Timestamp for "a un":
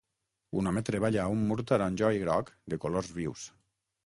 1.25-1.43